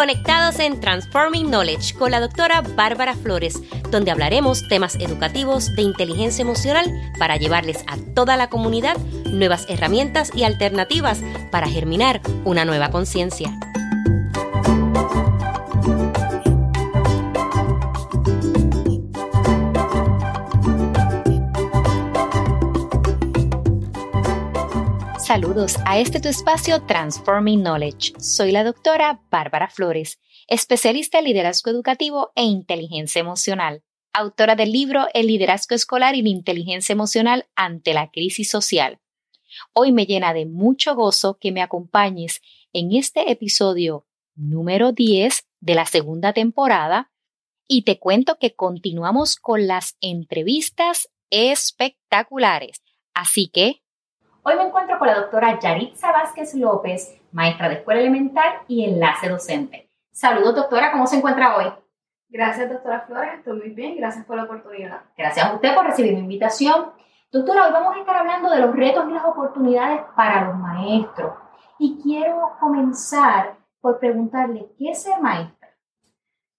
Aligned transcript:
conectados 0.00 0.58
en 0.60 0.80
Transforming 0.80 1.48
Knowledge 1.48 1.92
con 1.92 2.10
la 2.10 2.20
doctora 2.20 2.62
Bárbara 2.62 3.14
Flores, 3.14 3.60
donde 3.90 4.10
hablaremos 4.10 4.66
temas 4.66 4.94
educativos 4.94 5.76
de 5.76 5.82
inteligencia 5.82 6.40
emocional 6.40 6.86
para 7.18 7.36
llevarles 7.36 7.84
a 7.86 7.98
toda 8.14 8.38
la 8.38 8.48
comunidad 8.48 8.96
nuevas 9.26 9.66
herramientas 9.68 10.30
y 10.34 10.44
alternativas 10.44 11.20
para 11.50 11.68
germinar 11.68 12.22
una 12.46 12.64
nueva 12.64 12.90
conciencia. 12.90 13.54
Saludos 25.40 25.76
a 25.86 25.98
este 25.98 26.20
tu 26.20 26.28
espacio 26.28 26.84
Transforming 26.84 27.62
Knowledge. 27.62 28.12
Soy 28.20 28.52
la 28.52 28.62
doctora 28.62 29.22
Bárbara 29.30 29.70
Flores, 29.70 30.20
especialista 30.48 31.18
en 31.18 31.24
liderazgo 31.24 31.70
educativo 31.70 32.30
e 32.34 32.42
inteligencia 32.42 33.20
emocional, 33.20 33.82
autora 34.12 34.54
del 34.54 34.70
libro 34.70 35.06
El 35.14 35.28
liderazgo 35.28 35.74
escolar 35.74 36.14
y 36.14 36.20
la 36.20 36.28
inteligencia 36.28 36.92
emocional 36.92 37.48
ante 37.56 37.94
la 37.94 38.10
crisis 38.10 38.50
social. 38.50 39.00
Hoy 39.72 39.92
me 39.92 40.04
llena 40.04 40.34
de 40.34 40.44
mucho 40.44 40.94
gozo 40.94 41.38
que 41.40 41.52
me 41.52 41.62
acompañes 41.62 42.42
en 42.74 42.94
este 42.94 43.32
episodio 43.32 44.06
número 44.34 44.92
10 44.92 45.46
de 45.60 45.74
la 45.74 45.86
segunda 45.86 46.34
temporada 46.34 47.12
y 47.66 47.84
te 47.84 47.98
cuento 47.98 48.36
que 48.38 48.54
continuamos 48.54 49.36
con 49.36 49.66
las 49.66 49.96
entrevistas 50.02 51.08
espectaculares. 51.30 52.82
Así 53.14 53.48
que 53.48 53.80
Hoy 54.42 54.56
me 54.56 54.62
encuentro 54.62 54.98
con 54.98 55.06
la 55.06 55.16
doctora 55.16 55.58
Yaritza 55.60 56.12
Vázquez 56.12 56.54
López, 56.54 57.14
maestra 57.30 57.68
de 57.68 57.74
escuela 57.74 58.00
elemental 58.00 58.50
y 58.68 58.86
enlace 58.86 59.28
docente. 59.28 59.90
Saludos, 60.12 60.54
doctora, 60.54 60.92
¿cómo 60.92 61.06
se 61.06 61.18
encuentra 61.18 61.58
hoy? 61.58 61.66
Gracias, 62.30 62.70
doctora 62.70 63.02
Flores, 63.02 63.34
estoy 63.34 63.58
muy 63.58 63.70
bien, 63.70 63.98
gracias 63.98 64.24
por 64.24 64.36
la 64.36 64.44
oportunidad. 64.44 65.02
Gracias 65.14 65.44
a 65.44 65.54
usted 65.54 65.74
por 65.74 65.84
recibir 65.84 66.14
mi 66.14 66.20
invitación. 66.20 66.86
Doctora, 67.30 67.66
hoy 67.66 67.72
vamos 67.72 67.94
a 67.94 68.00
estar 68.00 68.16
hablando 68.16 68.48
de 68.48 68.60
los 68.60 68.74
retos 68.74 69.04
y 69.10 69.12
las 69.12 69.26
oportunidades 69.26 70.00
para 70.16 70.46
los 70.46 70.56
maestros. 70.56 71.34
Y 71.78 72.00
quiero 72.02 72.52
comenzar 72.58 73.56
por 73.82 73.98
preguntarle, 73.98 74.72
¿qué 74.78 74.92
es 74.92 75.02
ser 75.02 75.20
maestra? 75.20 75.68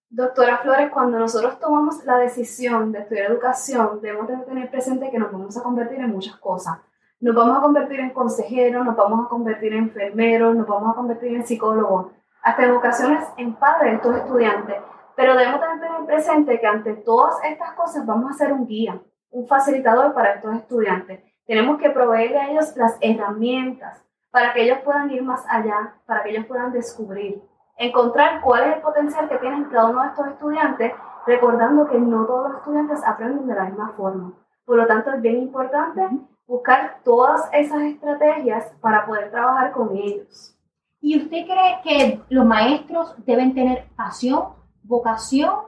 Doctora 0.07 0.59
Flores, 0.59 0.91
cuando 0.91 1.17
nosotros 1.17 1.59
tomamos 1.59 2.05
la 2.05 2.17
decisión 2.17 2.91
de 2.91 2.99
estudiar 2.99 3.31
educación, 3.31 3.99
debemos 4.01 4.27
de 4.27 4.37
tener 4.37 4.69
presente 4.69 5.09
que 5.09 5.17
nos 5.17 5.31
vamos 5.31 5.57
a 5.57 5.63
convertir 5.63 5.99
en 5.99 6.11
muchas 6.11 6.35
cosas 6.35 6.77
nos 7.21 7.35
vamos 7.35 7.59
a 7.59 7.61
convertir 7.61 7.99
en 7.99 8.09
consejeros, 8.09 8.83
nos 8.83 8.95
vamos 8.95 9.25
a 9.25 9.29
convertir 9.29 9.73
en 9.73 9.83
enfermeros, 9.83 10.55
nos 10.55 10.67
vamos 10.67 10.91
a 10.91 10.95
convertir 10.95 11.35
en 11.35 11.45
psicólogos, 11.45 12.11
hasta 12.41 12.65
en 12.65 12.71
ocasiones 12.71 13.23
en 13.37 13.53
padres 13.53 13.91
de 13.91 13.95
estos 13.97 14.15
estudiantes. 14.17 14.77
Pero 15.15 15.35
debemos 15.35 15.61
tener 15.61 16.05
presente 16.07 16.59
que 16.59 16.65
ante 16.65 16.93
todas 16.95 17.35
estas 17.43 17.73
cosas 17.73 18.07
vamos 18.07 18.31
a 18.31 18.33
ser 18.33 18.51
un 18.51 18.65
guía, 18.65 18.99
un 19.29 19.47
facilitador 19.47 20.15
para 20.15 20.33
estos 20.33 20.55
estudiantes. 20.55 21.21
Tenemos 21.45 21.77
que 21.77 21.91
proveerle 21.91 22.39
a 22.39 22.49
ellos 22.49 22.75
las 22.75 22.97
herramientas 23.01 24.03
para 24.31 24.53
que 24.53 24.63
ellos 24.63 24.79
puedan 24.83 25.11
ir 25.11 25.21
más 25.21 25.45
allá, 25.47 25.93
para 26.07 26.23
que 26.23 26.31
ellos 26.31 26.47
puedan 26.47 26.71
descubrir, 26.71 27.39
encontrar 27.77 28.41
cuál 28.41 28.63
es 28.63 28.75
el 28.77 28.81
potencial 28.81 29.29
que 29.29 29.37
tienen 29.37 29.65
cada 29.65 29.89
uno 29.89 30.01
de 30.01 30.07
estos 30.07 30.27
estudiantes, 30.27 30.93
recordando 31.27 31.87
que 31.87 31.99
no 31.99 32.25
todos 32.25 32.49
los 32.49 32.57
estudiantes 32.61 33.03
aprenden 33.05 33.45
de 33.45 33.53
la 33.53 33.65
misma 33.65 33.93
forma. 33.95 34.33
Por 34.65 34.77
lo 34.77 34.87
tanto, 34.87 35.11
es 35.11 35.21
bien 35.21 35.37
importante 35.37 36.01
buscar 36.51 36.99
todas 37.05 37.47
esas 37.53 37.81
estrategias 37.83 38.73
para 38.81 39.05
poder 39.05 39.31
trabajar 39.31 39.71
con 39.71 39.95
ellos. 39.95 40.53
¿Y 40.99 41.17
usted 41.17 41.45
cree 41.45 41.79
que 41.81 42.21
los 42.27 42.45
maestros 42.45 43.15
deben 43.25 43.55
tener 43.55 43.87
pasión, 43.95 44.49
vocación 44.83 45.61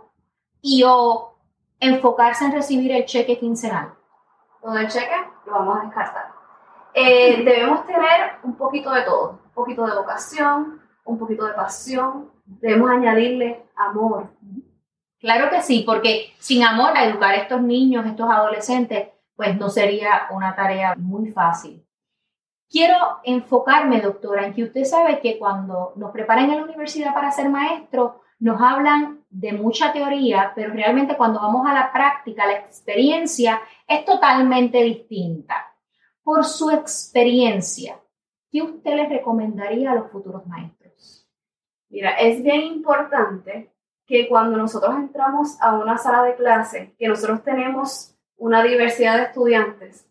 y 0.61 0.83
o 0.85 1.37
enfocarse 1.79 2.43
en 2.43 2.51
recibir 2.51 2.91
el 2.91 3.05
cheque 3.05 3.39
quincenal? 3.39 3.93
Todo 4.61 4.77
el 4.77 4.89
cheque 4.89 5.15
lo 5.45 5.53
vamos 5.53 5.77
a 5.77 5.85
descartar. 5.85 6.25
Eh, 6.93 7.43
debemos 7.45 7.87
tener 7.87 8.33
un 8.43 8.55
poquito 8.55 8.91
de 8.91 9.03
todo, 9.03 9.39
un 9.45 9.53
poquito 9.53 9.85
de 9.85 9.95
vocación, 9.95 10.81
un 11.05 11.17
poquito 11.17 11.45
de 11.45 11.53
pasión, 11.53 12.29
debemos 12.45 12.91
añadirle 12.91 13.63
amor. 13.77 14.31
Claro 15.21 15.49
que 15.49 15.61
sí, 15.61 15.83
porque 15.85 16.33
sin 16.39 16.61
amor 16.61 16.91
a 16.97 17.05
educar 17.05 17.31
a 17.31 17.37
estos 17.37 17.61
niños, 17.61 18.05
estos 18.05 18.29
adolescentes, 18.29 19.13
pues 19.35 19.57
no 19.57 19.69
sería 19.69 20.27
una 20.31 20.55
tarea 20.55 20.95
muy 20.95 21.31
fácil. 21.31 21.85
Quiero 22.69 22.95
enfocarme, 23.23 24.01
doctora, 24.01 24.47
en 24.47 24.53
que 24.53 24.63
usted 24.63 24.83
sabe 24.83 25.19
que 25.19 25.37
cuando 25.37 25.93
nos 25.95 26.11
preparan 26.11 26.49
en 26.49 26.57
la 26.57 26.63
universidad 26.63 27.13
para 27.13 27.31
ser 27.31 27.49
maestro, 27.49 28.21
nos 28.39 28.59
hablan 28.61 29.23
de 29.29 29.53
mucha 29.53 29.93
teoría, 29.93 30.51
pero 30.55 30.73
realmente 30.73 31.15
cuando 31.15 31.39
vamos 31.39 31.65
a 31.67 31.73
la 31.73 31.93
práctica, 31.93 32.45
la 32.45 32.57
experiencia 32.57 33.61
es 33.87 34.03
totalmente 34.05 34.81
distinta. 34.81 35.73
Por 36.23 36.43
su 36.45 36.71
experiencia, 36.71 37.99
¿qué 38.51 38.61
usted 38.61 38.95
les 38.95 39.09
recomendaría 39.09 39.91
a 39.91 39.95
los 39.95 40.11
futuros 40.11 40.45
maestros? 40.47 41.29
Mira, 41.89 42.11
es 42.15 42.41
bien 42.41 42.61
importante 42.61 43.71
que 44.05 44.27
cuando 44.27 44.57
nosotros 44.57 44.95
entramos 44.95 45.61
a 45.61 45.75
una 45.75 45.97
sala 45.97 46.23
de 46.23 46.35
clase, 46.35 46.95
que 46.97 47.07
nosotros 47.07 47.43
tenemos 47.43 48.12
una 48.37 48.63
diversidad 48.63 49.17
de 49.17 49.23
estudiantes, 49.23 50.09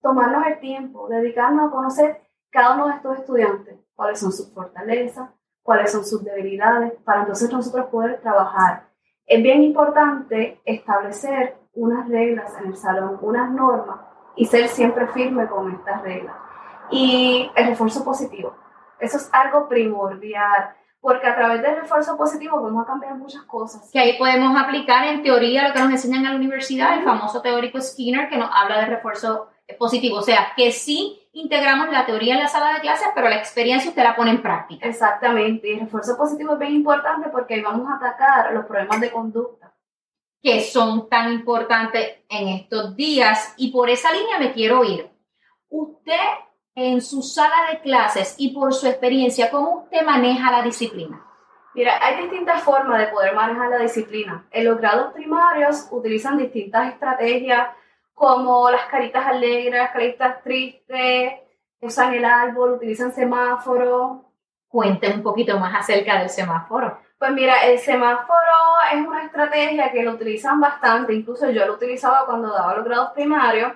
tomarnos 0.00 0.46
el 0.46 0.60
tiempo, 0.60 1.08
dedicarnos 1.08 1.68
a 1.68 1.70
conocer 1.70 2.22
cada 2.50 2.74
uno 2.74 2.88
de 2.88 2.94
estos 2.94 3.18
estudiantes, 3.18 3.76
cuáles 3.94 4.20
son 4.20 4.32
sus 4.32 4.52
fortalezas, 4.52 5.30
cuáles 5.62 5.90
son 5.90 6.04
sus 6.04 6.22
debilidades, 6.24 6.92
para 7.04 7.22
entonces 7.22 7.52
nosotros 7.52 7.86
poder 7.86 8.20
trabajar. 8.20 8.88
Es 9.26 9.42
bien 9.42 9.62
importante 9.62 10.60
establecer 10.64 11.56
unas 11.74 12.08
reglas 12.08 12.52
en 12.60 12.68
el 12.68 12.76
salón, 12.76 13.18
unas 13.20 13.50
normas 13.50 13.98
y 14.36 14.46
ser 14.46 14.68
siempre 14.68 15.08
firme 15.08 15.48
con 15.48 15.72
estas 15.72 16.02
reglas. 16.02 16.36
Y 16.90 17.50
el 17.56 17.66
refuerzo 17.66 18.04
positivo, 18.04 18.54
eso 19.00 19.16
es 19.16 19.28
algo 19.32 19.68
primordial 19.68 20.74
porque 21.06 21.28
a 21.28 21.36
través 21.36 21.62
del 21.62 21.76
refuerzo 21.76 22.16
positivo 22.16 22.60
vamos 22.60 22.82
a 22.82 22.86
cambiar 22.88 23.14
muchas 23.14 23.42
cosas. 23.42 23.88
Que 23.92 24.00
ahí 24.00 24.18
podemos 24.18 24.60
aplicar 24.60 25.06
en 25.06 25.22
teoría 25.22 25.68
lo 25.68 25.72
que 25.72 25.78
nos 25.78 25.90
enseñan 25.92 26.24
en 26.24 26.30
la 26.30 26.36
universidad, 26.36 26.98
el 26.98 27.04
famoso 27.04 27.40
teórico 27.40 27.80
Skinner 27.80 28.28
que 28.28 28.36
nos 28.36 28.50
habla 28.52 28.80
de 28.80 28.86
refuerzo 28.86 29.46
positivo. 29.78 30.16
O 30.16 30.22
sea, 30.22 30.48
que 30.56 30.72
sí 30.72 31.28
integramos 31.30 31.90
la 31.90 32.06
teoría 32.06 32.34
en 32.34 32.40
la 32.40 32.48
sala 32.48 32.74
de 32.74 32.80
clases, 32.80 33.06
pero 33.14 33.28
la 33.28 33.36
experiencia 33.36 33.88
usted 33.88 34.02
la 34.02 34.16
pone 34.16 34.32
en 34.32 34.42
práctica. 34.42 34.84
Exactamente, 34.88 35.68
y 35.68 35.74
el 35.74 35.80
refuerzo 35.82 36.16
positivo 36.16 36.54
es 36.54 36.58
bien 36.58 36.74
importante 36.74 37.28
porque 37.28 37.62
vamos 37.62 37.88
a 37.88 38.04
atacar 38.04 38.52
los 38.52 38.66
problemas 38.66 39.00
de 39.00 39.12
conducta. 39.12 39.72
Que 40.42 40.60
son 40.60 41.08
tan 41.08 41.32
importantes 41.32 42.24
en 42.28 42.48
estos 42.48 42.96
días, 42.96 43.54
y 43.56 43.70
por 43.70 43.90
esa 43.90 44.10
línea 44.10 44.40
me 44.40 44.52
quiero 44.52 44.82
ir. 44.82 45.08
Usted 45.68 46.18
en 46.76 47.00
su 47.00 47.22
sala 47.22 47.70
de 47.70 47.80
clases 47.80 48.34
y 48.36 48.52
por 48.52 48.74
su 48.74 48.86
experiencia, 48.86 49.50
¿cómo 49.50 49.84
usted 49.84 50.04
maneja 50.04 50.52
la 50.52 50.62
disciplina? 50.62 51.24
Mira, 51.74 51.98
hay 52.00 52.22
distintas 52.22 52.62
formas 52.62 52.98
de 52.98 53.06
poder 53.08 53.34
manejar 53.34 53.70
la 53.70 53.78
disciplina. 53.78 54.46
En 54.50 54.66
los 54.66 54.78
grados 54.78 55.12
primarios 55.14 55.88
utilizan 55.90 56.36
distintas 56.36 56.92
estrategias 56.92 57.68
como 58.12 58.70
las 58.70 58.86
caritas 58.86 59.26
alegres, 59.26 59.80
las 59.80 59.90
caritas 59.90 60.42
tristes, 60.42 61.32
usan 61.80 62.14
el 62.14 62.24
árbol, 62.24 62.74
utilizan 62.74 63.12
semáforo. 63.12 64.24
Cuente 64.68 65.10
un 65.10 65.22
poquito 65.22 65.58
más 65.58 65.74
acerca 65.80 66.18
del 66.18 66.28
semáforo. 66.28 66.98
Pues 67.18 67.30
mira, 67.32 67.64
el 67.64 67.78
semáforo 67.78 68.36
es 68.92 69.06
una 69.06 69.24
estrategia 69.24 69.90
que 69.92 70.02
lo 70.02 70.12
utilizan 70.12 70.60
bastante, 70.60 71.14
incluso 71.14 71.50
yo 71.50 71.64
lo 71.64 71.74
utilizaba 71.74 72.26
cuando 72.26 72.52
daba 72.52 72.74
los 72.74 72.84
grados 72.84 73.12
primarios. 73.12 73.72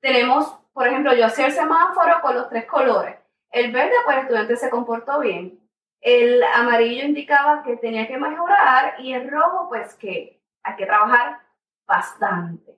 Tenemos 0.00 0.54
por 0.74 0.88
ejemplo, 0.88 1.14
yo 1.14 1.26
hacía 1.26 1.46
el 1.46 1.52
semáforo 1.52 2.20
con 2.20 2.34
los 2.34 2.48
tres 2.48 2.66
colores. 2.66 3.16
El 3.50 3.70
verde, 3.70 3.94
pues 4.04 4.16
el 4.16 4.22
estudiante 4.24 4.56
se 4.56 4.68
comportó 4.68 5.20
bien. 5.20 5.60
El 6.00 6.42
amarillo 6.42 7.04
indicaba 7.04 7.62
que 7.62 7.76
tenía 7.76 8.08
que 8.08 8.18
mejorar 8.18 8.96
y 8.98 9.14
el 9.14 9.30
rojo, 9.30 9.68
pues 9.68 9.94
que 9.94 10.42
hay 10.64 10.76
que 10.76 10.86
trabajar 10.86 11.38
bastante. 11.86 12.76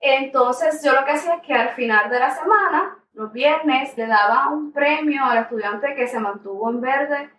Entonces, 0.00 0.82
yo 0.84 0.92
lo 0.92 1.04
que 1.04 1.12
hacía 1.12 1.36
es 1.36 1.42
que 1.42 1.54
al 1.54 1.70
final 1.70 2.10
de 2.10 2.18
la 2.18 2.30
semana, 2.32 2.98
los 3.12 3.32
viernes, 3.32 3.96
le 3.96 4.08
daba 4.08 4.48
un 4.48 4.72
premio 4.72 5.24
al 5.24 5.38
estudiante 5.38 5.94
que 5.94 6.08
se 6.08 6.18
mantuvo 6.18 6.68
en 6.68 6.80
verde 6.80 7.30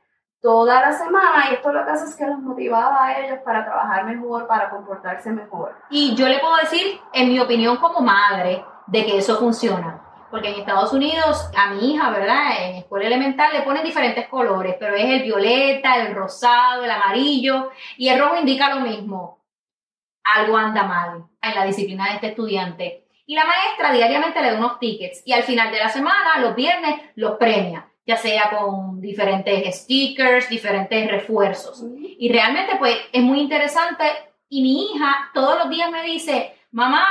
toda 0.42 0.80
la 0.82 0.94
semana 0.94 1.50
y 1.50 1.56
esto 1.56 1.74
lo 1.74 1.84
que 1.84 1.92
hace 1.92 2.06
es 2.06 2.16
que 2.16 2.26
los 2.26 2.40
motivaba 2.40 3.06
a 3.06 3.20
ellos 3.20 3.40
para 3.44 3.66
trabajar 3.66 4.06
mejor, 4.06 4.48
para 4.48 4.70
comportarse 4.70 5.32
mejor. 5.32 5.76
Y 5.90 6.16
yo 6.16 6.28
le 6.28 6.40
puedo 6.40 6.56
decir, 6.58 7.00
en 7.12 7.28
mi 7.30 7.40
opinión 7.40 7.78
como 7.78 8.00
madre, 8.00 8.64
de 8.88 9.06
que 9.06 9.18
eso 9.18 9.38
funciona. 9.38 9.97
Porque 10.30 10.50
en 10.50 10.60
Estados 10.60 10.92
Unidos, 10.94 11.50
a 11.56 11.74
mi 11.74 11.94
hija, 11.94 12.10
¿verdad? 12.10 12.62
En 12.62 12.76
escuela 12.76 13.08
elemental 13.08 13.54
le 13.54 13.62
ponen 13.62 13.84
diferentes 13.84 14.28
colores, 14.28 14.76
pero 14.80 14.96
es 14.96 15.06
el 15.06 15.24
violeta, 15.24 15.96
el 15.98 16.14
rosado, 16.14 16.84
el 16.84 16.92
amarillo, 16.92 17.72
y 17.98 18.10
el 18.10 18.20
rojo 18.20 18.38
indica 18.38 18.76
lo 18.76 18.82
mismo. 18.82 19.40
Algo 20.36 20.58
anda 20.58 20.84
mal 20.84 21.24
en 21.42 21.56
la 21.56 21.66
disciplina 21.66 22.10
de 22.10 22.16
este 22.16 22.28
estudiante. 22.28 23.06
Y 23.26 23.36
la 23.36 23.46
maestra 23.46 23.92
diariamente 23.92 24.42
le 24.42 24.52
da 24.52 24.58
unos 24.58 24.80
tickets 24.80 25.22
y 25.26 25.34
al 25.34 25.44
final 25.44 25.72
de 25.72 25.80
la 25.80 25.90
semana, 25.90 26.40
los 26.40 26.56
viernes, 26.56 27.02
los 27.16 27.38
premia. 27.38 27.88
ya 28.08 28.16
sea 28.16 28.50
con 28.50 29.02
diferentes 29.02 29.82
stickers, 29.82 30.48
diferentes 30.48 31.12
refuerzos. 31.12 31.84
Y 32.00 32.32
realmente 32.32 32.78
pues 32.78 32.98
es 33.12 33.22
muy 33.22 33.42
interesante 33.42 34.06
y 34.48 34.62
mi 34.62 34.86
hija 34.86 35.30
todos 35.34 35.60
los 35.60 35.70
días 35.70 35.92
me 35.92 36.04
dice, 36.04 36.56
mamá, 36.72 37.06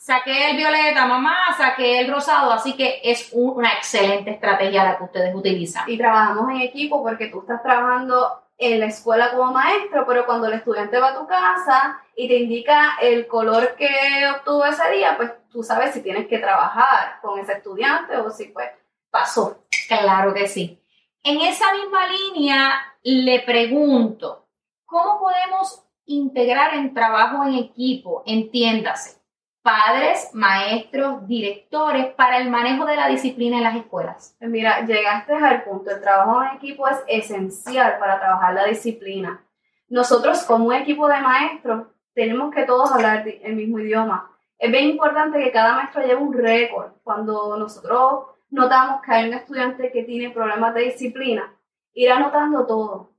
saqué 0.00 0.50
el 0.50 0.56
violeta, 0.56 1.04
mamá, 1.04 1.54
saqué 1.58 2.00
el 2.00 2.10
rosado, 2.10 2.50
así 2.52 2.74
que 2.74 3.00
es 3.04 3.28
una 3.34 3.74
excelente 3.74 4.30
estrategia 4.30 4.82
la 4.82 4.96
que 4.96 5.04
ustedes 5.04 5.34
utilizan. 5.34 5.88
Y 5.88 5.98
trabajamos 5.98 6.50
en 6.50 6.62
equipo 6.62 7.02
porque 7.02 7.26
tú 7.26 7.40
estás 7.40 7.62
trabajando 7.62 8.42
en 8.56 8.80
la 8.80 8.86
escuela 8.86 9.30
como 9.30 9.52
maestro, 9.52 10.06
pero 10.06 10.24
cuando 10.24 10.46
el 10.46 10.54
estudiante 10.54 10.98
va 10.98 11.08
a 11.08 11.18
tu 11.18 11.26
casa 11.26 12.00
y 12.16 12.28
te 12.28 12.38
indica 12.38 12.96
el 13.02 13.26
color 13.26 13.76
que 13.76 13.88
obtuvo 14.34 14.64
ese 14.64 14.90
día, 14.90 15.18
pues 15.18 15.32
tú 15.50 15.62
sabes 15.62 15.92
si 15.92 16.02
tienes 16.02 16.26
que 16.28 16.38
trabajar 16.38 17.20
con 17.20 17.38
ese 17.38 17.52
estudiante 17.52 18.16
o 18.16 18.30
si 18.30 18.46
pues 18.46 18.70
pasó. 19.10 19.64
Claro 19.86 20.32
que 20.32 20.48
sí. 20.48 20.82
En 21.22 21.42
esa 21.42 21.74
misma 21.74 22.06
línea 22.06 22.96
le 23.02 23.40
pregunto, 23.40 24.46
¿cómo 24.86 25.20
podemos 25.20 25.84
integrar 26.06 26.74
en 26.74 26.94
trabajo 26.94 27.44
en 27.44 27.54
equipo, 27.54 28.22
entiéndase, 28.24 29.19
padres, 29.62 30.30
maestros, 30.32 31.26
directores 31.26 32.06
para 32.14 32.38
el 32.38 32.50
manejo 32.50 32.84
de 32.86 32.96
la 32.96 33.08
disciplina 33.08 33.58
en 33.58 33.64
las 33.64 33.76
escuelas? 33.76 34.36
Pues 34.38 34.50
mira, 34.50 34.84
llegaste 34.86 35.34
al 35.34 35.62
punto, 35.64 35.90
el 35.90 36.00
trabajo 36.00 36.42
en 36.42 36.56
equipo 36.56 36.88
es 36.88 36.98
esencial 37.06 37.98
para 37.98 38.18
trabajar 38.18 38.54
la 38.54 38.66
disciplina. 38.66 39.44
Nosotros 39.88 40.44
como 40.44 40.66
un 40.66 40.74
equipo 40.74 41.08
de 41.08 41.20
maestros 41.20 41.88
tenemos 42.14 42.54
que 42.54 42.64
todos 42.64 42.90
hablar 42.90 43.26
el 43.26 43.56
mismo 43.56 43.78
idioma. 43.78 44.30
Es 44.58 44.70
bien 44.70 44.90
importante 44.90 45.42
que 45.42 45.52
cada 45.52 45.74
maestro 45.74 46.02
lleve 46.02 46.16
un 46.16 46.32
récord. 46.32 46.92
Cuando 47.02 47.56
nosotros 47.58 48.26
notamos 48.50 49.00
que 49.02 49.12
hay 49.12 49.28
un 49.28 49.34
estudiante 49.34 49.90
que 49.90 50.04
tiene 50.04 50.30
problemas 50.30 50.74
de 50.74 50.82
disciplina, 50.82 51.52
ir 51.94 52.10
anotando 52.10 52.66
todo 52.66 53.10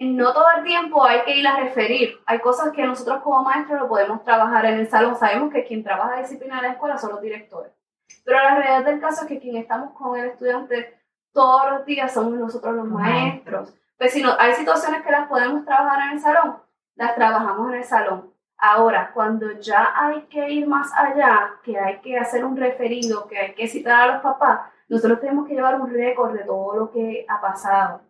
no 0.00 0.32
todo 0.32 0.46
el 0.56 0.64
tiempo 0.64 1.04
hay 1.04 1.22
que 1.24 1.36
ir 1.36 1.46
a 1.46 1.60
referir. 1.60 2.18
Hay 2.24 2.38
cosas 2.38 2.72
que 2.72 2.82
nosotros 2.84 3.22
como 3.22 3.42
maestros 3.42 3.80
lo 3.80 3.88
podemos 3.88 4.24
trabajar 4.24 4.64
en 4.64 4.80
el 4.80 4.88
salón. 4.88 5.14
Sabemos 5.14 5.52
que 5.52 5.64
quien 5.64 5.84
trabaja 5.84 6.20
disciplina 6.20 6.56
en 6.56 6.62
la 6.62 6.72
escuela 6.72 6.96
son 6.96 7.10
los 7.10 7.20
directores. 7.20 7.70
Pero 8.24 8.38
la 8.38 8.54
realidad 8.54 8.84
del 8.84 8.98
caso 8.98 9.22
es 9.22 9.28
que 9.28 9.38
quien 9.38 9.56
estamos 9.56 9.92
con 9.92 10.18
el 10.18 10.30
estudiante 10.30 10.98
todos 11.32 11.70
los 11.70 11.84
días 11.84 12.12
somos 12.14 12.32
nosotros 12.32 12.74
los 12.74 12.86
maestros. 12.86 13.74
Pues 13.98 14.12
si 14.12 14.22
no, 14.22 14.34
hay 14.38 14.54
situaciones 14.54 15.02
que 15.02 15.10
las 15.10 15.28
podemos 15.28 15.66
trabajar 15.66 16.00
en 16.06 16.12
el 16.14 16.20
salón, 16.20 16.56
las 16.94 17.14
trabajamos 17.14 17.68
en 17.68 17.78
el 17.78 17.84
salón. 17.84 18.32
Ahora, 18.56 19.10
cuando 19.12 19.52
ya 19.60 19.92
hay 19.94 20.22
que 20.22 20.50
ir 20.50 20.66
más 20.66 20.90
allá, 20.96 21.52
que 21.62 21.78
hay 21.78 22.00
que 22.00 22.18
hacer 22.18 22.44
un 22.44 22.56
referido, 22.56 23.26
que 23.28 23.38
hay 23.38 23.54
que 23.54 23.68
citar 23.68 24.00
a 24.00 24.14
los 24.14 24.22
papás, 24.22 24.60
nosotros 24.88 25.20
tenemos 25.20 25.46
que 25.46 25.54
llevar 25.54 25.78
un 25.78 25.92
récord 25.92 26.32
de 26.32 26.44
todo 26.44 26.74
lo 26.74 26.90
que 26.90 27.26
ha 27.28 27.40
pasado 27.40 28.00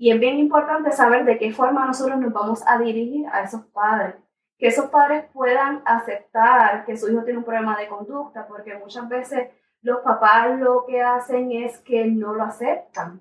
y 0.00 0.10
es 0.10 0.18
bien 0.18 0.38
importante 0.38 0.92
saber 0.92 1.26
de 1.26 1.36
qué 1.36 1.52
forma 1.52 1.84
nosotros 1.84 2.18
nos 2.18 2.32
vamos 2.32 2.62
a 2.66 2.78
dirigir 2.78 3.26
a 3.30 3.42
esos 3.42 3.66
padres. 3.66 4.14
Que 4.56 4.68
esos 4.68 4.86
padres 4.86 5.26
puedan 5.30 5.82
aceptar 5.84 6.86
que 6.86 6.96
su 6.96 7.12
hijo 7.12 7.22
tiene 7.22 7.40
un 7.40 7.44
problema 7.44 7.78
de 7.78 7.86
conducta, 7.86 8.46
porque 8.48 8.78
muchas 8.78 9.06
veces 9.10 9.50
los 9.82 10.00
papás 10.00 10.58
lo 10.58 10.86
que 10.86 11.02
hacen 11.02 11.52
es 11.52 11.80
que 11.80 12.06
no 12.06 12.32
lo 12.32 12.44
aceptan. 12.44 13.20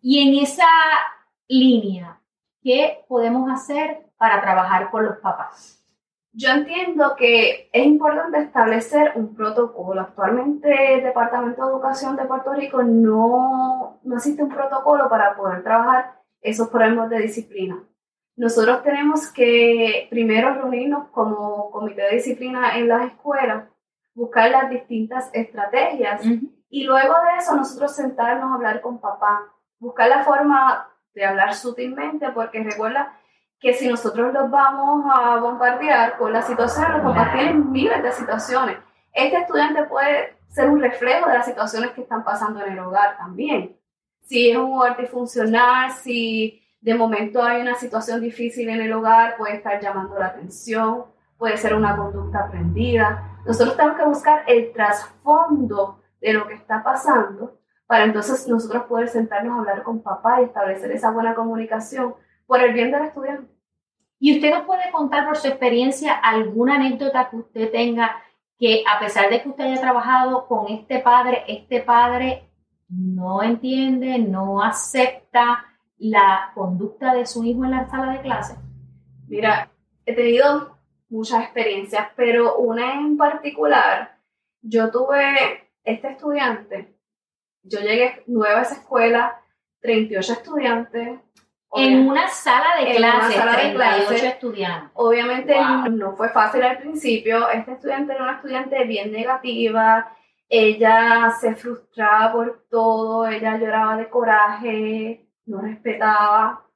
Y 0.00 0.26
en 0.26 0.42
esa 0.42 0.64
línea, 1.48 2.18
¿qué 2.62 3.04
podemos 3.06 3.52
hacer 3.52 4.06
para 4.16 4.40
trabajar 4.40 4.90
con 4.90 5.04
los 5.04 5.18
papás? 5.18 5.79
Yo 6.32 6.50
entiendo 6.50 7.16
que 7.16 7.68
es 7.72 7.86
importante 7.86 8.38
establecer 8.38 9.12
un 9.16 9.34
protocolo. 9.34 10.00
Actualmente 10.00 10.94
el 10.94 11.02
Departamento 11.02 11.64
de 11.64 11.72
Educación 11.72 12.16
de 12.16 12.24
Puerto 12.24 12.52
Rico 12.52 12.82
no, 12.84 14.00
no 14.04 14.16
existe 14.16 14.42
un 14.42 14.48
protocolo 14.48 15.08
para 15.08 15.36
poder 15.36 15.64
trabajar 15.64 16.20
esos 16.40 16.68
problemas 16.68 17.10
de 17.10 17.18
disciplina. 17.18 17.82
Nosotros 18.36 18.82
tenemos 18.82 19.30
que 19.32 20.06
primero 20.08 20.54
reunirnos 20.54 21.08
como 21.08 21.70
comité 21.70 22.02
de 22.02 22.14
disciplina 22.14 22.78
en 22.78 22.88
las 22.88 23.10
escuelas, 23.10 23.68
buscar 24.14 24.50
las 24.50 24.70
distintas 24.70 25.30
estrategias 25.34 26.22
y 26.70 26.84
luego 26.84 27.14
de 27.14 27.38
eso 27.38 27.56
nosotros 27.56 27.94
sentarnos 27.94 28.50
a 28.50 28.54
hablar 28.54 28.80
con 28.80 29.00
papá, 29.00 29.52
buscar 29.78 30.08
la 30.08 30.24
forma 30.24 30.88
de 31.12 31.24
hablar 31.26 31.54
sutilmente 31.54 32.30
porque 32.30 32.62
recuerda 32.62 33.19
que 33.60 33.74
si 33.74 33.86
nosotros 33.86 34.32
los 34.32 34.50
vamos 34.50 35.04
a 35.14 35.36
bombardear 35.36 36.16
con 36.16 36.32
la 36.32 36.42
situación, 36.42 36.92
los 36.92 37.02
papás 37.02 37.34
tienen 37.34 37.70
miles 37.70 38.02
de 38.02 38.10
situaciones. 38.12 38.78
Este 39.12 39.36
estudiante 39.36 39.84
puede 39.84 40.36
ser 40.48 40.70
un 40.70 40.80
reflejo 40.80 41.28
de 41.28 41.34
las 41.34 41.46
situaciones 41.46 41.90
que 41.90 42.00
están 42.00 42.24
pasando 42.24 42.64
en 42.64 42.72
el 42.72 42.78
hogar 42.78 43.18
también. 43.18 43.76
Si 44.22 44.50
es 44.50 44.56
un 44.56 44.72
hogar 44.72 44.96
disfuncional, 44.96 45.92
si 45.92 46.62
de 46.80 46.94
momento 46.94 47.42
hay 47.42 47.60
una 47.60 47.74
situación 47.74 48.20
difícil 48.20 48.68
en 48.70 48.80
el 48.80 48.92
hogar, 48.92 49.36
puede 49.36 49.56
estar 49.56 49.78
llamando 49.80 50.18
la 50.18 50.26
atención, 50.26 51.04
puede 51.36 51.58
ser 51.58 51.74
una 51.74 51.96
conducta 51.96 52.46
aprendida. 52.46 53.40
Nosotros 53.44 53.76
tenemos 53.76 53.98
que 53.98 54.04
buscar 54.04 54.44
el 54.46 54.72
trasfondo 54.72 56.00
de 56.20 56.32
lo 56.32 56.48
que 56.48 56.54
está 56.54 56.82
pasando 56.82 57.58
para 57.86 58.04
entonces 58.04 58.46
nosotros 58.46 58.84
poder 58.84 59.08
sentarnos 59.08 59.52
a 59.52 59.60
hablar 59.60 59.82
con 59.82 60.00
papá 60.00 60.40
y 60.40 60.44
establecer 60.44 60.92
esa 60.92 61.10
buena 61.10 61.34
comunicación 61.34 62.14
por 62.50 62.60
el 62.60 62.72
bien 62.72 62.90
del 62.90 63.04
estudiante. 63.04 63.48
¿Y 64.18 64.34
usted 64.34 64.52
nos 64.52 64.64
puede 64.64 64.90
contar 64.90 65.24
por 65.24 65.36
su 65.36 65.46
experiencia 65.46 66.14
alguna 66.14 66.74
anécdota 66.74 67.30
que 67.30 67.36
usted 67.36 67.70
tenga 67.70 68.20
que 68.58 68.82
a 68.92 68.98
pesar 68.98 69.30
de 69.30 69.40
que 69.40 69.50
usted 69.50 69.62
haya 69.66 69.80
trabajado 69.80 70.48
con 70.48 70.66
este 70.66 70.98
padre, 70.98 71.44
este 71.46 71.80
padre 71.80 72.50
no 72.88 73.44
entiende, 73.44 74.18
no 74.18 74.64
acepta 74.64 75.64
la 75.98 76.50
conducta 76.52 77.14
de 77.14 77.24
su 77.24 77.44
hijo 77.44 77.64
en 77.64 77.70
la 77.70 77.88
sala 77.88 78.14
de 78.14 78.22
clase? 78.22 78.56
Mira, 79.28 79.70
he 80.04 80.12
tenido 80.12 80.76
muchas 81.08 81.44
experiencias, 81.44 82.08
pero 82.16 82.58
una 82.58 82.94
en 82.94 83.16
particular, 83.16 84.18
yo 84.60 84.90
tuve 84.90 85.70
este 85.84 86.08
estudiante, 86.08 86.96
yo 87.62 87.78
llegué 87.78 88.24
nueva 88.26 88.58
a 88.58 88.62
esa 88.62 88.74
escuela, 88.74 89.40
38 89.82 90.32
estudiantes, 90.32 91.20
en 91.72 92.08
una 92.08 92.28
sala 92.28 92.76
de 92.82 92.96
clases, 92.96 93.36
sala 93.36 93.56
de 93.56 93.74
clase, 93.74 94.26
estudiantes. 94.26 94.90
Obviamente 94.94 95.56
no 95.90 96.16
fue 96.16 96.30
fácil 96.30 96.62
al 96.62 96.78
principio. 96.78 97.48
Este 97.48 97.72
estudiante 97.72 98.12
era 98.12 98.24
una 98.24 98.36
estudiante 98.36 98.84
bien 98.84 99.12
negativa. 99.12 100.12
Ella 100.48 101.30
se 101.40 101.54
frustraba 101.54 102.32
por 102.32 102.64
todo, 102.68 103.26
ella 103.26 103.56
lloraba 103.56 103.96
de 103.96 104.08
coraje, 104.08 105.28
no 105.46 105.60
respetaba. 105.60 106.66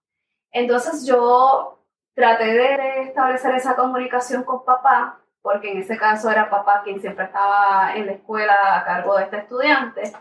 Entonces 0.53 1.05
yo 1.07 1.81
traté 2.15 2.45
de 2.45 3.03
establecer 3.03 3.57
esa 3.57 3.75
comunicación 3.75 4.45
con 4.45 4.65
papá, 4.65 5.21
porque 5.43 5.73
en 5.73 5.79
ese 5.79 5.97
caso 5.97 6.31
era 6.31 6.49
papá 6.49 6.83
quien 6.85 7.01
siempre 7.01 7.25
estaba 7.25 7.97
en 7.97 8.07
la 8.07 8.13
escuela 8.13 8.55
a 8.77 8.85
cargo 8.85 9.17
de 9.17 9.25
este 9.25 9.39
estudiante. 9.39 10.13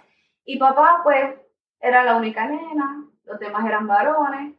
Y 0.45 0.57
papá 0.57 1.01
pues 1.03 1.35
era 1.79 2.03
la 2.03 2.15
única 2.15 2.47
nena, 2.47 3.05
los 3.25 3.39
demás 3.39 3.65
eran 3.67 3.85
varones 3.85 4.55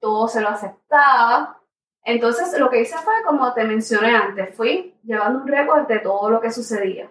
todo 0.00 0.28
se 0.28 0.40
lo 0.40 0.48
aceptaba. 0.48 1.60
Entonces, 2.02 2.58
lo 2.58 2.70
que 2.70 2.80
hice 2.80 2.96
fue, 2.98 3.14
como 3.24 3.52
te 3.52 3.64
mencioné 3.64 4.14
antes, 4.14 4.54
fui 4.54 4.98
llevando 5.02 5.40
un 5.40 5.48
récord 5.48 5.86
de 5.86 5.98
todo 5.98 6.30
lo 6.30 6.40
que 6.40 6.50
sucedía. 6.50 7.10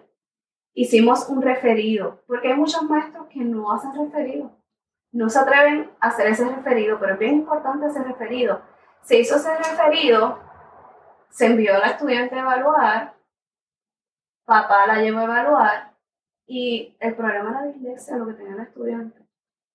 Hicimos 0.72 1.28
un 1.28 1.42
referido, 1.42 2.22
porque 2.26 2.48
hay 2.48 2.54
muchos 2.54 2.82
maestros 2.82 3.26
que 3.28 3.40
no 3.40 3.72
hacen 3.72 3.94
referido. 3.94 4.50
No 5.12 5.28
se 5.28 5.38
atreven 5.38 5.90
a 6.00 6.08
hacer 6.08 6.28
ese 6.28 6.48
referido, 6.48 6.98
pero 6.98 7.14
es 7.14 7.18
bien 7.18 7.36
importante 7.36 7.86
ese 7.86 8.02
referido. 8.02 8.60
Se 9.02 9.18
hizo 9.18 9.36
ese 9.36 9.56
referido, 9.56 10.38
se 11.30 11.46
envió 11.46 11.74
a 11.74 11.78
la 11.78 11.86
estudiante 11.88 12.34
a 12.34 12.40
evaluar, 12.40 13.14
papá 14.44 14.86
la 14.86 15.00
llevó 15.00 15.20
a 15.20 15.24
evaluar, 15.24 15.94
y 16.46 16.96
el 17.00 17.14
problema 17.14 17.50
era 17.50 17.60
la 17.60 17.66
dislexia, 17.72 18.16
lo 18.16 18.26
que 18.26 18.34
tenía 18.34 18.56
la 18.56 18.62
estudiante. 18.62 19.25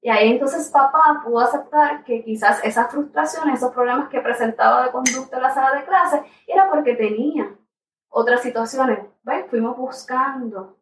Y 0.01 0.09
ahí 0.09 0.31
entonces 0.31 0.69
papá 0.69 1.21
pudo 1.23 1.41
aceptar 1.41 2.03
que 2.03 2.23
quizás 2.23 2.63
esas 2.63 2.91
frustraciones, 2.91 3.55
esos 3.55 3.71
problemas 3.71 4.09
que 4.09 4.19
presentaba 4.19 4.83
de 4.83 4.91
conducta 4.91 5.37
en 5.37 5.43
la 5.43 5.53
sala 5.53 5.77
de 5.77 5.85
clase, 5.85 6.23
era 6.47 6.67
porque 6.69 6.95
tenía 6.95 7.51
otras 8.09 8.41
situaciones. 8.41 8.99
¿Ves? 9.21 9.45
Fuimos 9.47 9.77
buscando 9.77 10.77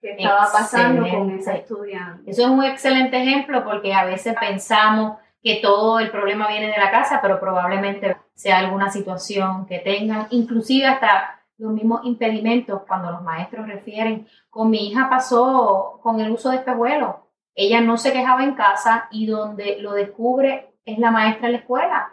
qué 0.00 0.12
estaba 0.12 0.50
pasando 0.50 1.06
con 1.06 1.30
ese 1.32 1.56
estudiante. 1.56 2.30
Eso 2.30 2.42
es 2.42 2.48
un 2.48 2.64
excelente 2.64 3.18
ejemplo 3.18 3.62
porque 3.62 3.92
a 3.92 4.06
veces 4.06 4.34
pensamos 4.40 5.18
que 5.42 5.60
todo 5.62 6.00
el 6.00 6.10
problema 6.10 6.48
viene 6.48 6.72
de 6.72 6.78
la 6.78 6.90
casa, 6.90 7.20
pero 7.20 7.38
probablemente 7.38 8.16
sea 8.32 8.58
alguna 8.58 8.90
situación 8.90 9.66
que 9.66 9.80
tengan, 9.80 10.28
inclusive 10.30 10.86
hasta 10.86 11.42
los 11.58 11.72
mismos 11.72 12.00
impedimentos 12.04 12.82
cuando 12.88 13.10
los 13.10 13.22
maestros 13.22 13.66
refieren. 13.66 14.26
Con 14.48 14.70
mi 14.70 14.88
hija 14.88 15.10
pasó 15.10 16.00
con 16.02 16.20
el 16.20 16.30
uso 16.30 16.50
de 16.50 16.56
espejuelos 16.56 17.25
ella 17.56 17.80
no 17.80 17.96
se 17.96 18.12
quejaba 18.12 18.44
en 18.44 18.54
casa 18.54 19.08
y 19.10 19.26
donde 19.26 19.78
lo 19.80 19.94
descubre 19.94 20.74
es 20.84 20.98
la 20.98 21.10
maestra 21.10 21.46
en 21.46 21.52
la 21.52 21.58
escuela. 21.58 22.12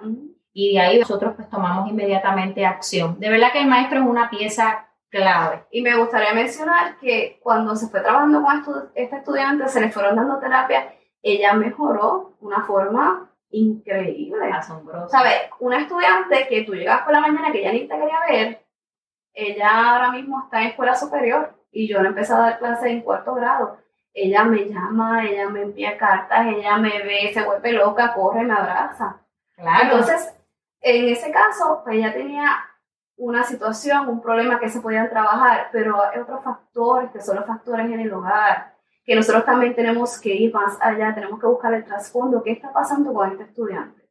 Y 0.53 0.73
de 0.73 0.79
ahí 0.79 0.99
nosotros 0.99 1.33
pues 1.35 1.49
tomamos 1.49 1.89
inmediatamente 1.89 2.65
acción. 2.65 3.19
De 3.19 3.29
verdad 3.29 3.51
que 3.51 3.61
el 3.61 3.67
maestro 3.67 3.99
es 3.99 4.05
una 4.05 4.31
pieza 4.31 4.87
clave. 5.09 5.65
Y 5.69 5.83
me 5.83 5.95
gustaría 5.95 6.33
mencionar 6.33 6.97
que 6.97 7.39
cuando 7.43 7.75
se 7.75 7.87
fue 7.87 8.01
trabajando 8.01 8.41
con 8.41 8.89
este 8.95 9.17
estudiante 9.17 9.67
se 9.67 9.81
le 9.81 9.91
fueron 9.91 10.15
dando 10.15 10.39
terapia 10.39 10.87
ella 11.23 11.53
mejoró 11.53 12.35
de 12.39 12.45
una 12.45 12.63
forma 12.63 13.31
increíble. 13.49 14.51
Asombroso. 14.51 15.09
¿Sabes? 15.09 15.33
Una 15.59 15.79
estudiante 15.79 16.47
que 16.49 16.63
tú 16.63 16.73
llegas 16.75 17.01
por 17.03 17.13
la 17.13 17.21
mañana 17.21 17.51
que 17.51 17.63
ya 17.63 17.71
ni 17.71 17.87
te 17.87 17.97
quería 17.97 18.19
ver, 18.29 18.65
ella 19.33 19.91
ahora 19.91 20.11
mismo 20.11 20.43
está 20.43 20.61
en 20.61 20.67
escuela 20.69 20.95
superior 20.95 21.55
y 21.71 21.87
yo 21.87 22.01
le 22.01 22.09
empecé 22.09 22.33
a 22.33 22.39
dar 22.39 22.59
clases 22.59 22.91
en 22.91 23.01
cuarto 23.01 23.33
grado. 23.33 23.77
Ella 24.13 24.43
me 24.43 24.65
llama, 24.65 25.25
ella 25.25 25.49
me 25.49 25.63
envía 25.63 25.97
cartas, 25.97 26.45
ella 26.47 26.77
me 26.77 27.01
ve, 27.03 27.31
se 27.33 27.43
vuelve 27.43 27.73
loca, 27.73 28.13
corre, 28.13 28.43
me 28.43 28.53
abraza. 28.53 29.21
Claro. 29.55 29.83
Entonces, 29.83 30.33
en 30.81 31.09
ese 31.09 31.31
caso, 31.31 31.81
pues 31.83 31.95
ella 31.95 32.13
tenía 32.13 32.49
una 33.17 33.43
situación, 33.43 34.09
un 34.09 34.21
problema 34.21 34.59
que 34.59 34.69
se 34.69 34.81
podían 34.81 35.09
trabajar, 35.09 35.69
pero 35.71 36.03
hay 36.03 36.19
otros 36.19 36.43
factores 36.43 37.11
que 37.11 37.21
son 37.21 37.37
los 37.37 37.45
factores 37.45 37.85
en 37.85 37.99
el 37.99 38.13
hogar, 38.13 38.73
que 39.05 39.15
nosotros 39.15 39.45
también 39.45 39.75
tenemos 39.75 40.19
que 40.19 40.33
ir 40.33 40.53
más 40.53 40.77
allá, 40.81 41.13
tenemos 41.13 41.39
que 41.39 41.47
buscar 41.47 41.73
el 41.73 41.85
trasfondo, 41.85 42.43
qué 42.43 42.51
está 42.51 42.71
pasando 42.71 43.13
con 43.13 43.31
este 43.31 43.43
estudiante. 43.43 44.01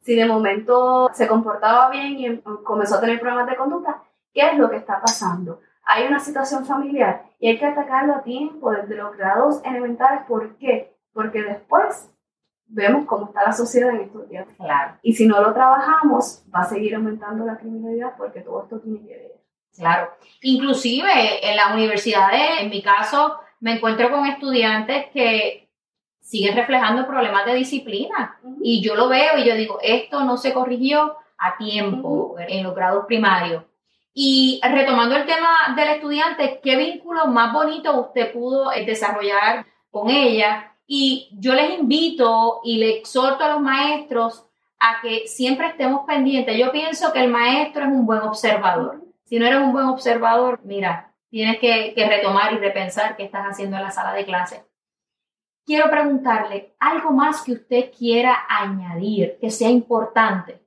Si 0.00 0.14
de 0.14 0.26
momento 0.26 1.10
se 1.14 1.26
comportaba 1.26 1.88
bien 1.90 2.18
y 2.18 2.42
comenzó 2.62 2.96
a 2.96 3.00
tener 3.00 3.20
problemas 3.20 3.46
de 3.48 3.56
conducta, 3.56 4.02
¿qué 4.32 4.50
es 4.50 4.58
lo 4.58 4.68
que 4.68 4.76
está 4.76 5.00
pasando? 5.00 5.60
Hay 5.86 6.06
una 6.06 6.18
situación 6.18 6.64
familiar 6.64 7.24
y 7.44 7.48
hay 7.48 7.58
que 7.58 7.66
atacarlo 7.66 8.14
a 8.14 8.22
tiempo 8.22 8.70
desde 8.70 8.96
los 8.96 9.14
grados 9.18 9.60
elementales. 9.66 10.22
¿Por 10.26 10.56
qué? 10.56 10.96
Porque 11.12 11.42
después 11.42 12.10
vemos 12.64 13.04
cómo 13.04 13.26
está 13.26 13.42
la 13.42 13.52
sociedad 13.52 13.90
en 13.90 14.00
estos 14.00 14.26
días. 14.30 14.46
Claro. 14.56 14.94
Y 15.02 15.12
si 15.12 15.26
no 15.26 15.42
lo 15.42 15.52
trabajamos, 15.52 16.42
va 16.48 16.60
a 16.60 16.64
seguir 16.64 16.94
aumentando 16.94 17.44
la 17.44 17.58
criminalidad 17.58 18.14
porque 18.16 18.40
todo 18.40 18.62
esto 18.62 18.80
tiene 18.80 19.06
que 19.06 19.14
ver. 19.14 19.32
Claro. 19.76 20.10
Inclusive 20.40 21.46
en 21.46 21.56
las 21.56 21.74
universidades, 21.74 22.62
en 22.62 22.70
mi 22.70 22.82
caso, 22.82 23.38
me 23.60 23.74
encuentro 23.74 24.10
con 24.10 24.24
estudiantes 24.24 25.10
que 25.12 25.68
siguen 26.22 26.56
reflejando 26.56 27.06
problemas 27.06 27.44
de 27.44 27.56
disciplina. 27.56 28.40
Y 28.62 28.82
yo 28.82 28.94
lo 28.94 29.10
veo 29.10 29.36
y 29.36 29.44
yo 29.44 29.54
digo, 29.54 29.78
esto 29.82 30.24
no 30.24 30.38
se 30.38 30.54
corrigió 30.54 31.18
a 31.36 31.58
tiempo 31.58 32.36
en 32.38 32.64
los 32.64 32.74
grados 32.74 33.04
primarios. 33.04 33.64
Y 34.16 34.60
retomando 34.62 35.16
el 35.16 35.26
tema 35.26 35.74
del 35.74 35.88
estudiante, 35.88 36.60
¿qué 36.62 36.76
vínculo 36.76 37.26
más 37.26 37.52
bonito 37.52 38.00
usted 38.00 38.32
pudo 38.32 38.72
eh, 38.72 38.86
desarrollar 38.86 39.66
con 39.90 40.08
ella? 40.08 40.72
Y 40.86 41.30
yo 41.32 41.52
les 41.54 41.76
invito 41.80 42.60
y 42.62 42.78
le 42.78 42.98
exhorto 42.98 43.42
a 43.42 43.54
los 43.54 43.60
maestros 43.60 44.46
a 44.78 45.00
que 45.02 45.26
siempre 45.26 45.66
estemos 45.66 46.06
pendientes. 46.06 46.56
Yo 46.56 46.70
pienso 46.70 47.12
que 47.12 47.24
el 47.24 47.30
maestro 47.30 47.82
es 47.82 47.88
un 47.88 48.06
buen 48.06 48.20
observador. 48.20 49.02
Si 49.24 49.36
no 49.40 49.46
eres 49.46 49.58
un 49.58 49.72
buen 49.72 49.86
observador, 49.86 50.60
mira, 50.62 51.12
tienes 51.28 51.58
que, 51.58 51.92
que 51.92 52.08
retomar 52.08 52.52
y 52.52 52.58
repensar 52.58 53.16
qué 53.16 53.24
estás 53.24 53.46
haciendo 53.46 53.76
en 53.78 53.82
la 53.82 53.90
sala 53.90 54.12
de 54.12 54.24
clase. 54.24 54.64
Quiero 55.66 55.90
preguntarle 55.90 56.76
algo 56.78 57.10
más 57.10 57.42
que 57.42 57.52
usted 57.52 57.90
quiera 57.90 58.46
añadir, 58.48 59.38
que 59.40 59.50
sea 59.50 59.70
importante. 59.70 60.60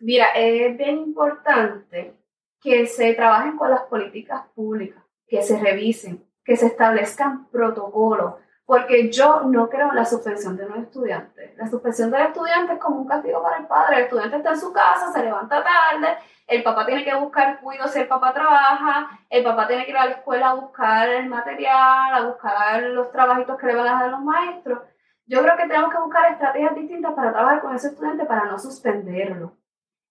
Mira, 0.00 0.28
es 0.28 0.78
bien 0.78 0.98
importante 0.98 2.19
que 2.60 2.86
se 2.86 3.14
trabajen 3.14 3.56
con 3.56 3.70
las 3.70 3.82
políticas 3.82 4.42
públicas, 4.54 5.02
que 5.26 5.42
se 5.42 5.58
revisen, 5.58 6.24
que 6.44 6.56
se 6.56 6.66
establezcan 6.66 7.48
protocolos, 7.50 8.34
porque 8.66 9.10
yo 9.10 9.42
no 9.42 9.68
creo 9.68 9.88
en 9.88 9.96
la 9.96 10.04
suspensión 10.04 10.56
de 10.56 10.64
un 10.64 10.76
estudiante. 10.76 11.54
La 11.56 11.66
suspensión 11.66 12.10
del 12.10 12.26
estudiante 12.26 12.74
es 12.74 12.78
como 12.78 13.00
un 13.00 13.06
castigo 13.06 13.42
para 13.42 13.58
el 13.58 13.66
padre. 13.66 13.96
El 13.96 14.02
estudiante 14.04 14.36
está 14.36 14.50
en 14.50 14.60
su 14.60 14.72
casa, 14.72 15.12
se 15.12 15.24
levanta 15.24 15.64
tarde, 15.64 16.18
el 16.46 16.62
papá 16.62 16.86
tiene 16.86 17.04
que 17.04 17.14
buscar 17.14 17.60
cuidado 17.60 17.88
si 17.88 18.00
el 18.00 18.08
papá 18.08 18.32
trabaja, 18.32 19.10
el 19.28 19.42
papá 19.42 19.66
tiene 19.66 19.84
que 19.84 19.90
ir 19.90 19.96
a 19.96 20.06
la 20.06 20.12
escuela 20.12 20.50
a 20.50 20.54
buscar 20.54 21.08
el 21.08 21.28
material, 21.28 22.14
a 22.14 22.26
buscar 22.26 22.82
los 22.82 23.10
trabajitos 23.10 23.58
que 23.58 23.66
le 23.66 23.74
van 23.74 23.88
a 23.88 24.00
dar 24.02 24.10
los 24.10 24.20
maestros. 24.20 24.80
Yo 25.26 25.42
creo 25.42 25.56
que 25.56 25.66
tenemos 25.66 25.90
que 25.90 26.00
buscar 26.00 26.30
estrategias 26.32 26.74
distintas 26.74 27.12
para 27.14 27.32
trabajar 27.32 27.60
con 27.62 27.74
ese 27.74 27.88
estudiante 27.88 28.24
para 28.24 28.44
no 28.46 28.58
suspenderlo 28.58 29.59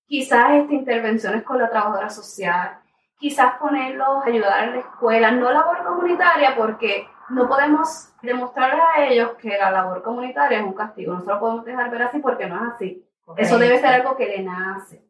quizás 0.10 0.54
este, 0.54 0.74
intervenciones 0.74 1.44
con 1.44 1.60
la 1.60 1.70
trabajadora 1.70 2.10
social, 2.10 2.80
quizás 3.20 3.58
ponerlos, 3.60 4.26
ayudar 4.26 4.64
en 4.66 4.74
la 4.74 4.80
escuela, 4.80 5.32
no 5.32 5.52
labor 5.52 5.84
comunitaria, 5.86 6.56
porque 6.58 7.08
no 7.30 7.48
podemos 7.48 8.10
demostrarles 8.24 8.84
a 8.96 9.06
ellos 9.06 9.34
que 9.40 9.50
la 9.50 9.70
labor 9.70 10.02
comunitaria 10.02 10.60
es 10.60 10.66
un 10.66 10.74
castigo, 10.74 11.14
no 11.14 11.22
se 11.22 11.28
lo 11.28 11.40
podemos 11.40 11.64
dejar 11.64 11.92
ver 11.92 12.02
así 12.02 12.20
porque 12.20 12.48
no 12.48 12.56
es 12.56 12.74
así. 12.74 13.06
Eso 13.38 13.60
debe 13.60 13.78
ser 13.78 13.90
algo 14.02 14.18
que 14.18 14.26
le 14.26 14.42
nace. 14.42 15.06